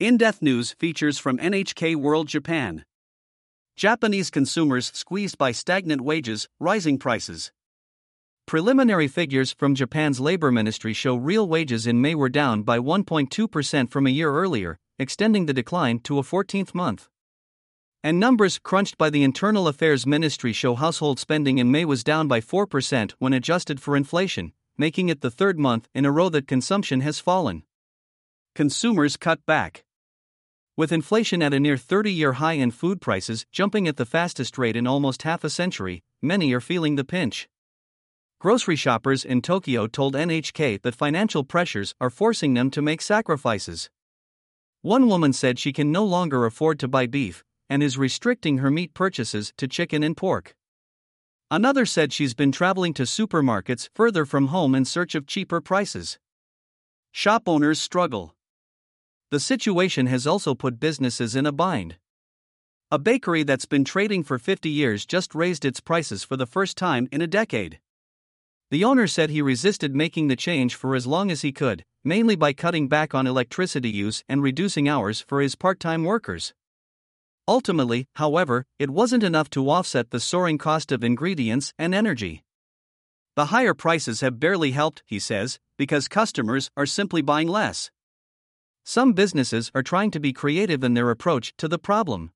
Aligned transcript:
In 0.00 0.16
Depth 0.16 0.40
News 0.40 0.72
features 0.78 1.18
from 1.18 1.36
NHK 1.36 1.94
World 1.94 2.26
Japan. 2.26 2.86
Japanese 3.76 4.30
consumers 4.30 4.90
squeezed 4.94 5.36
by 5.36 5.52
stagnant 5.52 6.00
wages, 6.00 6.48
rising 6.58 6.96
prices. 6.96 7.52
Preliminary 8.46 9.08
figures 9.08 9.52
from 9.52 9.74
Japan's 9.74 10.18
labor 10.18 10.50
ministry 10.50 10.94
show 10.94 11.16
real 11.16 11.46
wages 11.46 11.86
in 11.86 12.00
May 12.00 12.14
were 12.14 12.30
down 12.30 12.62
by 12.62 12.78
1.2% 12.78 13.90
from 13.90 14.06
a 14.06 14.10
year 14.10 14.32
earlier, 14.32 14.78
extending 14.98 15.44
the 15.44 15.52
decline 15.52 15.98
to 15.98 16.18
a 16.18 16.22
14th 16.22 16.74
month. 16.74 17.10
And 18.02 18.18
numbers 18.18 18.58
crunched 18.58 18.96
by 18.96 19.10
the 19.10 19.22
Internal 19.22 19.68
Affairs 19.68 20.06
Ministry 20.06 20.54
show 20.54 20.76
household 20.76 21.18
spending 21.18 21.58
in 21.58 21.70
May 21.70 21.84
was 21.84 22.02
down 22.02 22.26
by 22.26 22.40
4% 22.40 23.10
when 23.18 23.34
adjusted 23.34 23.82
for 23.82 23.98
inflation, 23.98 24.54
making 24.78 25.10
it 25.10 25.20
the 25.20 25.30
third 25.30 25.58
month 25.58 25.90
in 25.94 26.06
a 26.06 26.10
row 26.10 26.30
that 26.30 26.48
consumption 26.48 27.02
has 27.02 27.20
fallen. 27.20 27.64
Consumers 28.54 29.18
cut 29.18 29.44
back. 29.44 29.84
With 30.80 30.92
inflation 30.92 31.42
at 31.42 31.52
a 31.52 31.60
near 31.60 31.76
30 31.76 32.10
year 32.10 32.32
high 32.32 32.54
and 32.54 32.72
food 32.74 33.02
prices 33.02 33.44
jumping 33.52 33.86
at 33.86 33.98
the 33.98 34.06
fastest 34.06 34.56
rate 34.56 34.76
in 34.76 34.86
almost 34.86 35.24
half 35.24 35.44
a 35.44 35.50
century, 35.50 36.02
many 36.22 36.54
are 36.54 36.60
feeling 36.62 36.96
the 36.96 37.04
pinch. 37.04 37.50
Grocery 38.38 38.76
shoppers 38.76 39.22
in 39.22 39.42
Tokyo 39.42 39.86
told 39.86 40.14
NHK 40.14 40.80
that 40.80 40.94
financial 40.94 41.44
pressures 41.44 41.94
are 42.00 42.08
forcing 42.08 42.54
them 42.54 42.70
to 42.70 42.80
make 42.80 43.02
sacrifices. 43.02 43.90
One 44.80 45.06
woman 45.06 45.34
said 45.34 45.58
she 45.58 45.70
can 45.70 45.92
no 45.92 46.02
longer 46.02 46.46
afford 46.46 46.78
to 46.78 46.88
buy 46.88 47.06
beef 47.06 47.44
and 47.68 47.82
is 47.82 47.98
restricting 47.98 48.56
her 48.56 48.70
meat 48.70 48.94
purchases 48.94 49.52
to 49.58 49.68
chicken 49.68 50.02
and 50.02 50.16
pork. 50.16 50.56
Another 51.50 51.84
said 51.84 52.10
she's 52.10 52.32
been 52.32 52.52
traveling 52.52 52.94
to 52.94 53.02
supermarkets 53.02 53.90
further 53.94 54.24
from 54.24 54.46
home 54.46 54.74
in 54.74 54.86
search 54.86 55.14
of 55.14 55.26
cheaper 55.26 55.60
prices. 55.60 56.18
Shop 57.12 57.42
owners 57.46 57.82
struggle. 57.82 58.34
The 59.30 59.38
situation 59.38 60.06
has 60.06 60.26
also 60.26 60.56
put 60.56 60.80
businesses 60.80 61.36
in 61.36 61.46
a 61.46 61.52
bind. 61.52 61.96
A 62.90 62.98
bakery 62.98 63.44
that's 63.44 63.64
been 63.64 63.84
trading 63.84 64.24
for 64.24 64.40
50 64.40 64.68
years 64.68 65.06
just 65.06 65.36
raised 65.36 65.64
its 65.64 65.78
prices 65.78 66.24
for 66.24 66.36
the 66.36 66.46
first 66.46 66.76
time 66.76 67.08
in 67.12 67.22
a 67.22 67.28
decade. 67.28 67.78
The 68.72 68.82
owner 68.82 69.06
said 69.06 69.30
he 69.30 69.40
resisted 69.40 69.94
making 69.94 70.26
the 70.26 70.34
change 70.34 70.74
for 70.74 70.96
as 70.96 71.06
long 71.06 71.30
as 71.30 71.42
he 71.42 71.52
could, 71.52 71.84
mainly 72.02 72.34
by 72.34 72.52
cutting 72.52 72.88
back 72.88 73.14
on 73.14 73.28
electricity 73.28 73.88
use 73.88 74.24
and 74.28 74.42
reducing 74.42 74.88
hours 74.88 75.20
for 75.20 75.40
his 75.40 75.54
part 75.54 75.78
time 75.78 76.02
workers. 76.02 76.52
Ultimately, 77.46 78.08
however, 78.16 78.66
it 78.80 78.90
wasn't 78.90 79.22
enough 79.22 79.48
to 79.50 79.70
offset 79.70 80.10
the 80.10 80.18
soaring 80.18 80.58
cost 80.58 80.90
of 80.90 81.04
ingredients 81.04 81.72
and 81.78 81.94
energy. 81.94 82.42
The 83.36 83.46
higher 83.46 83.74
prices 83.74 84.22
have 84.22 84.40
barely 84.40 84.72
helped, 84.72 85.04
he 85.06 85.20
says, 85.20 85.60
because 85.78 86.08
customers 86.08 86.68
are 86.76 86.86
simply 86.86 87.22
buying 87.22 87.46
less. 87.46 87.92
Some 88.90 89.12
businesses 89.12 89.70
are 89.72 89.84
trying 89.84 90.10
to 90.10 90.18
be 90.18 90.32
creative 90.32 90.82
in 90.82 90.94
their 90.94 91.12
approach 91.12 91.54
to 91.58 91.68
the 91.68 91.78
problem. 91.78 92.32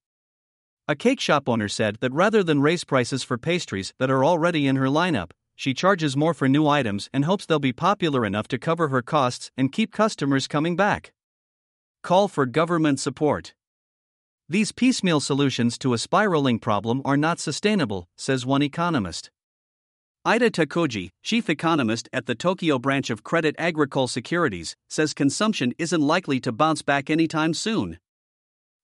A 0.87 0.95
cake 0.95 1.19
shop 1.19 1.49
owner 1.49 1.67
said 1.67 1.97
that 1.97 2.13
rather 2.13 2.45
than 2.45 2.61
raise 2.61 2.85
prices 2.85 3.25
for 3.25 3.37
pastries 3.37 3.93
that 3.99 4.09
are 4.09 4.25
already 4.25 4.69
in 4.69 4.77
her 4.77 4.87
lineup, 4.87 5.33
she 5.57 5.75
charges 5.75 6.17
more 6.17 6.33
for 6.33 6.49
new 6.49 6.69
items 6.69 7.11
and 7.13 7.25
hopes 7.25 7.45
they'll 7.45 7.59
be 7.59 7.73
popular 7.73 8.25
enough 8.25 8.47
to 8.47 8.57
cover 8.57 8.87
her 8.87 9.03
costs 9.03 9.51
and 9.57 9.73
keep 9.73 9.91
customers 9.91 10.47
coming 10.47 10.77
back. 10.77 11.13
Call 12.05 12.29
for 12.29 12.47
government 12.47 13.01
support. 13.01 13.53
These 14.49 14.71
piecemeal 14.71 15.19
solutions 15.19 15.77
to 15.79 15.93
a 15.93 15.99
spiraling 15.99 16.61
problem 16.61 17.03
are 17.05 17.17
not 17.17 17.41
sustainable, 17.41 18.07
says 18.17 18.47
one 18.47 18.63
economist. 18.63 19.33
Aida 20.27 20.51
Takuji, 20.51 21.11
chief 21.23 21.51
economist 21.51 22.09
at 22.11 22.25
the 22.25 22.35
Tokyo 22.35 22.79
branch 22.79 23.11
of 23.11 23.23
Credit 23.23 23.55
Agricole 23.59 24.09
Securities, 24.09 24.75
says 24.89 25.13
consumption 25.13 25.75
isn't 25.77 26.01
likely 26.01 26.41
to 26.41 26.51
bounce 26.51 26.81
back 26.81 27.11
anytime 27.11 27.53
soon. 27.53 27.99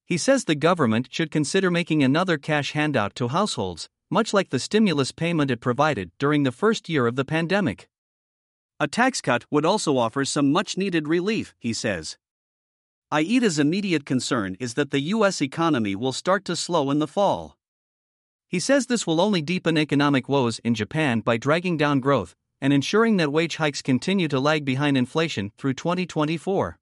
He 0.05 0.19
says 0.19 0.45
the 0.45 0.55
government 0.55 1.09
should 1.11 1.31
consider 1.31 1.71
making 1.71 2.03
another 2.03 2.37
cash 2.37 2.73
handout 2.73 3.15
to 3.15 3.29
households, 3.29 3.89
much 4.11 4.35
like 4.35 4.51
the 4.51 4.59
stimulus 4.59 5.13
payment 5.13 5.51
it 5.51 5.63
provided 5.63 6.11
during 6.19 6.43
the 6.43 6.53
first 6.53 6.91
year 6.91 7.07
of 7.07 7.17
the 7.17 7.25
pandemic. 7.25 7.89
A 8.79 8.87
tax 8.87 9.23
cut 9.23 9.47
would 9.51 9.65
also 9.65 9.97
offer 9.97 10.27
some 10.27 10.53
much 10.53 10.77
needed 10.77 11.09
relief, 11.09 11.55
he 11.59 11.73
says. 11.73 12.19
Aida's 13.11 13.59
immediate 13.59 14.05
concern 14.05 14.59
is 14.61 14.75
that 14.75 14.91
the 14.91 15.01
U.S. 15.17 15.41
economy 15.41 15.97
will 15.97 16.13
start 16.13 16.45
to 16.45 16.55
slow 16.55 16.91
in 16.91 16.99
the 16.99 17.09
fall. 17.09 17.57
He 18.51 18.59
says 18.59 18.87
this 18.87 19.07
will 19.07 19.21
only 19.21 19.43
deepen 19.43 19.79
economic 19.79 20.29
woes 20.29 20.59
in 20.65 20.75
Japan 20.75 21.21
by 21.21 21.37
dragging 21.37 21.77
down 21.77 22.01
growth 22.01 22.35
and 22.61 22.73
ensuring 22.73 23.17
that 23.19 23.31
wage 23.31 23.57
hikes 23.57 23.81
continue 23.81 24.27
to 24.27 24.41
lag 24.41 24.65
behind 24.65 24.99
inflation 24.99 25.53
through 25.57 25.75
2024. 25.75 26.77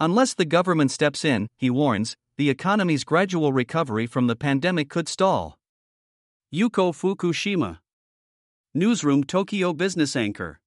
Unless 0.00 0.34
the 0.34 0.44
government 0.44 0.90
steps 0.90 1.24
in, 1.24 1.48
he 1.56 1.70
warns, 1.70 2.14
the 2.36 2.50
economy's 2.50 3.04
gradual 3.04 3.54
recovery 3.54 4.06
from 4.06 4.26
the 4.26 4.36
pandemic 4.36 4.90
could 4.90 5.08
stall. 5.08 5.56
Yuko 6.54 6.92
Fukushima, 6.92 7.78
Newsroom 8.74 9.24
Tokyo 9.24 9.72
business 9.72 10.14
anchor. 10.14 10.60